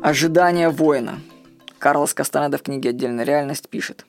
Ожидание 0.00 0.68
воина. 0.68 1.20
Карлос 1.80 2.14
Кастанеда 2.14 2.56
в 2.56 2.62
книге 2.62 2.90
«Отдельная 2.90 3.24
реальность» 3.24 3.68
пишет. 3.68 4.06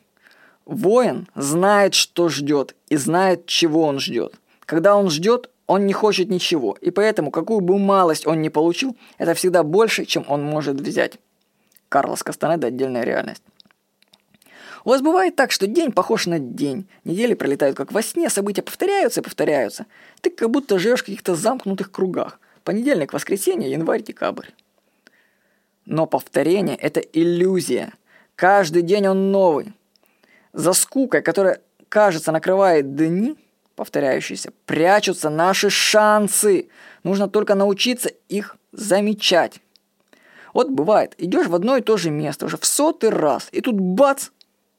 Воин 0.66 1.28
знает, 1.34 1.96
что 1.96 2.30
ждет, 2.30 2.76
и 2.90 2.96
знает, 2.96 3.48
чего 3.48 3.84
он 3.84 4.00
ждет. 4.00 4.36
Когда 4.68 4.96
он 4.96 5.10
ждет, 5.10 5.50
он 5.66 5.88
не 5.88 5.94
хочет 5.94 6.30
ничего, 6.30 6.78
и 6.80 6.92
поэтому, 6.92 7.32
какую 7.32 7.62
бы 7.62 7.80
малость 7.80 8.28
он 8.28 8.44
ни 8.44 8.50
получил, 8.50 8.96
это 9.18 9.34
всегда 9.34 9.64
больше, 9.64 10.06
чем 10.06 10.26
он 10.28 10.44
может 10.44 10.80
взять. 10.80 11.18
Карлос 11.90 12.22
Кастанеда 12.22 12.68
«Отдельная 12.68 13.04
реальность». 13.04 13.42
У 14.86 14.90
вас 14.90 15.02
бывает 15.02 15.36
так, 15.36 15.52
что 15.52 15.66
день 15.66 15.92
похож 15.92 16.28
на 16.28 16.38
день, 16.38 16.88
недели 17.04 17.34
пролетают 17.34 17.76
как 17.76 17.92
во 17.92 18.04
сне, 18.04 18.30
события 18.30 18.62
повторяются 18.62 19.22
и 19.22 19.24
повторяются. 19.24 19.88
Ты 20.22 20.30
как 20.30 20.52
будто 20.52 20.78
живешь 20.78 21.02
в 21.02 21.06
каких-то 21.06 21.34
замкнутых 21.34 21.92
кругах. 21.92 22.40
Понедельник, 22.64 23.12
воскресенье, 23.12 23.72
январь, 23.72 24.04
декабрь. 24.04 24.50
Но 25.90 26.06
повторение– 26.06 26.76
это 26.80 27.00
иллюзия. 27.00 27.94
Каждый 28.36 28.84
день 28.84 29.08
он 29.08 29.32
новый. 29.32 29.74
За 30.54 30.74
скукой, 30.74 31.24
которая, 31.24 31.62
кажется, 31.90 32.32
накрывает 32.32 32.96
дни, 32.96 33.36
повторяющиеся, 33.76 34.54
прячутся 34.68 35.32
наши 35.32 35.72
шансы. 35.72 36.70
Нужно 37.04 37.28
только 37.28 37.56
научиться 37.56 38.12
их 38.28 38.58
замечать. 38.72 39.62
Вот 40.54 40.70
бывает, 40.70 41.16
идешь 41.18 41.48
в 41.48 41.56
одно 41.56 41.78
и 41.78 41.82
то 41.82 41.98
же 41.98 42.12
место 42.12 42.46
уже 42.46 42.58
в 42.58 42.66
сотый 42.66 43.10
раз, 43.10 43.50
и 43.52 43.60
тут 43.60 43.80
бац, 43.80 44.30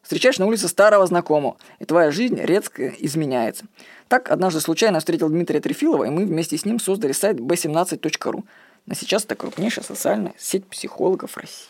встречаешь 0.03 0.39
на 0.39 0.47
улице 0.47 0.69
старого 0.69 1.05
знакомого, 1.07 1.57
и 1.81 1.85
твоя 1.87 2.13
жизнь 2.13 2.41
резко 2.41 2.87
изменяется. 2.87 3.65
Так 4.07 4.31
однажды 4.31 4.61
случайно 4.61 5.01
встретил 5.01 5.29
Дмитрия 5.29 5.61
Трефилова, 5.61 6.05
и 6.05 6.11
мы 6.11 6.25
вместе 6.25 6.57
с 6.57 6.65
ним 6.65 6.79
создали 6.79 7.13
сайт 7.13 7.41
b17.ru. 7.41 8.45
Но 8.87 8.95
сейчас 8.95 9.25
это 9.25 9.35
крупнейшая 9.35 9.85
социальная 9.85 10.35
сеть 10.39 10.67
психологов 10.67 11.37
России. 11.37 11.69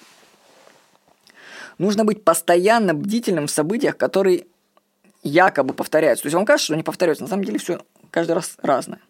Нужно 1.79 2.05
быть 2.05 2.25
постоянно 2.25 2.95
бдительным 2.95 3.47
в 3.47 3.51
событиях, 3.51 3.97
которые 3.97 4.47
якобы 5.23 5.75
повторяются. 5.75 6.23
То 6.23 6.27
есть 6.27 6.35
вам 6.35 6.45
кажется, 6.45 6.67
что 6.67 6.75
они 6.75 6.83
повторяются, 6.83 7.25
на 7.25 7.31
самом 7.31 7.45
деле 7.45 7.59
все 7.59 7.81
каждый 8.11 8.33
раз 8.33 8.57
разное. 8.63 9.01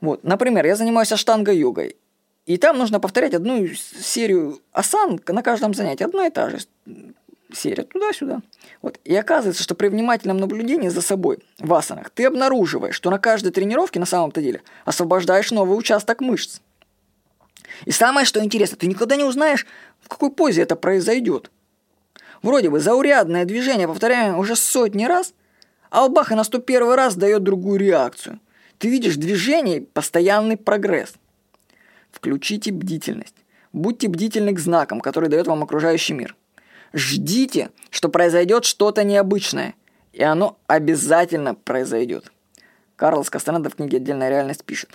Вот, 0.00 0.22
например, 0.22 0.66
я 0.66 0.76
занимаюсь 0.76 1.12
аштанга-йогой, 1.12 1.96
и 2.44 2.58
там 2.58 2.76
нужно 2.76 3.00
повторять 3.00 3.32
одну 3.32 3.66
серию 3.68 4.60
асан 4.72 5.18
на 5.26 5.42
каждом 5.42 5.72
занятии, 5.72 6.04
одна 6.04 6.26
и 6.26 6.30
та 6.30 6.50
же 6.50 6.58
серия 7.52 7.84
туда-сюда. 7.84 8.42
Вот. 8.82 8.98
И 9.04 9.14
оказывается, 9.14 9.62
что 9.62 9.74
при 9.74 9.88
внимательном 9.88 10.38
наблюдении 10.38 10.88
за 10.88 11.02
собой 11.02 11.38
в 11.58 11.72
асанах 11.74 12.10
ты 12.10 12.24
обнаруживаешь, 12.24 12.94
что 12.94 13.10
на 13.10 13.18
каждой 13.18 13.52
тренировке 13.52 14.00
на 14.00 14.06
самом-то 14.06 14.40
деле 14.40 14.62
освобождаешь 14.84 15.50
новый 15.50 15.78
участок 15.78 16.20
мышц. 16.20 16.60
И 17.84 17.90
самое, 17.90 18.24
что 18.24 18.42
интересно, 18.42 18.76
ты 18.76 18.86
никогда 18.86 19.16
не 19.16 19.24
узнаешь, 19.24 19.66
в 20.00 20.08
какой 20.08 20.30
позе 20.30 20.62
это 20.62 20.76
произойдет. 20.76 21.50
Вроде 22.42 22.70
бы 22.70 22.78
заурядное 22.78 23.44
движение, 23.44 23.88
повторяемое 23.88 24.38
уже 24.38 24.54
сотни 24.54 25.04
раз, 25.04 25.34
а 25.90 26.00
Албаха 26.00 26.34
на 26.34 26.44
101 26.44 26.92
раз 26.92 27.16
дает 27.16 27.42
другую 27.42 27.80
реакцию. 27.80 28.40
Ты 28.78 28.88
видишь 28.88 29.14
в 29.14 29.20
движении 29.20 29.80
постоянный 29.80 30.56
прогресс. 30.56 31.14
Включите 32.10 32.70
бдительность. 32.70 33.34
Будьте 33.72 34.08
бдительны 34.08 34.52
к 34.52 34.60
знакам, 34.60 35.00
которые 35.00 35.30
дает 35.30 35.46
вам 35.46 35.62
окружающий 35.62 36.12
мир– 36.12 36.36
Ждите, 36.94 37.70
что 37.90 38.08
произойдет 38.08 38.64
что-то 38.64 39.02
необычное, 39.02 39.74
и 40.12 40.22
оно 40.22 40.56
обязательно 40.68 41.56
произойдет. 41.56 42.30
Карлос 42.94 43.30
Кастанеда 43.30 43.68
в 43.68 43.74
книге 43.74 43.96
«Отдельная 43.96 44.30
реальность» 44.30 44.62
пишет. 44.62 44.90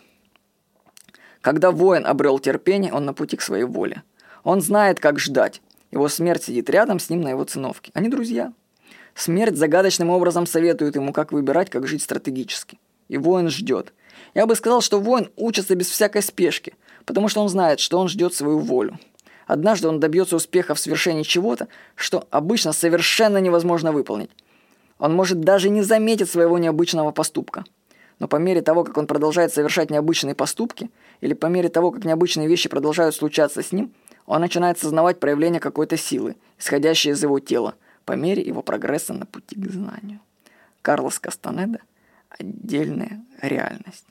Когда 1.41 1.71
воин 1.71 2.05
обрел 2.05 2.39
терпение, 2.39 2.93
он 2.93 3.03
на 3.03 3.13
пути 3.13 3.35
к 3.35 3.41
своей 3.41 3.65
воле. 3.65 4.03
Он 4.45 4.61
знает, 4.61 5.01
как 5.01 5.19
ждать. 5.19 5.61
Его 5.91 6.07
смерть 6.07 6.43
сидит 6.43 6.69
рядом 6.69 6.99
с 6.99 7.09
ним 7.09 7.19
на 7.19 7.29
его 7.29 7.43
циновке. 7.43 7.91
Они 7.93 8.07
друзья. 8.07 8.53
Смерть 9.13 9.57
загадочным 9.57 10.09
образом 10.09 10.45
советует 10.45 10.95
ему, 10.95 11.11
как 11.11 11.33
выбирать, 11.33 11.69
как 11.69 11.85
жить 11.85 12.01
стратегически. 12.01 12.79
И 13.09 13.17
воин 13.17 13.49
ждет. 13.49 13.91
Я 14.33 14.45
бы 14.45 14.55
сказал, 14.55 14.79
что 14.79 15.01
воин 15.01 15.31
учится 15.35 15.75
без 15.75 15.89
всякой 15.89 16.21
спешки, 16.21 16.75
потому 17.05 17.27
что 17.27 17.41
он 17.41 17.49
знает, 17.49 17.81
что 17.81 17.99
он 17.99 18.07
ждет 18.07 18.33
свою 18.33 18.59
волю. 18.59 18.97
Однажды 19.49 19.87
он 19.87 19.99
добьется 19.99 20.35
успеха 20.35 20.75
в 20.75 20.79
совершении 20.79 21.23
чего-то, 21.23 21.69
что 21.95 22.27
обычно 22.29 22.71
совершенно 22.71 23.39
невозможно 23.39 23.91
выполнить. 23.91 24.29
Он 24.99 25.15
может 25.15 25.41
даже 25.41 25.71
не 25.71 25.81
заметить 25.81 26.29
своего 26.29 26.59
необычного 26.59 27.09
поступка. 27.09 27.63
Но 28.19 28.27
по 28.27 28.35
мере 28.35 28.61
того, 28.61 28.83
как 28.83 28.95
он 28.97 29.07
продолжает 29.07 29.51
совершать 29.51 29.89
необычные 29.89 30.35
поступки, 30.35 30.91
или 31.19 31.33
по 31.33 31.47
мере 31.47 31.69
того, 31.69 31.89
как 31.89 32.05
необычные 32.05 32.47
вещи 32.47 32.69
продолжают 32.69 33.15
случаться 33.15 33.63
с 33.63 33.71
ним, 33.71 33.91
он 34.27 34.41
начинает 34.41 34.77
сознавать 34.77 35.19
проявление 35.19 35.59
какой-то 35.59 35.97
силы, 35.97 36.35
исходящей 36.59 37.13
из 37.13 37.23
его 37.23 37.39
тела, 37.39 37.73
по 38.05 38.11
мере 38.11 38.43
его 38.43 38.61
прогресса 38.61 39.13
на 39.13 39.25
пути 39.25 39.55
к 39.59 39.71
знанию. 39.71 40.19
Карлос 40.83 41.17
Кастанеда– 41.17 41.79
отдельная 42.29 43.25
реальность. 43.41 44.05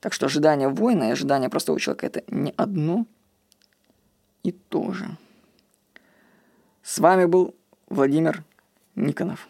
Так 0.00 0.12
что 0.12 0.26
ожидание 0.26 0.68
воина 0.68 1.04
и 1.04 1.12
ожидание 1.12 1.48
простого 1.48 1.80
человека– 1.80 2.04
это 2.08 2.22
не 2.28 2.52
одно– 2.58 3.06
и 4.42 4.52
тоже. 4.52 5.16
С 6.82 6.98
вами 6.98 7.26
был 7.26 7.54
Владимир 7.88 8.44
Никонов. 8.94 9.48